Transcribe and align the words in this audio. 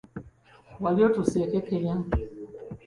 Wali 0.81 0.99
otuuseeko 1.07 1.53
e 1.61 1.63
Kenya? 1.69 1.95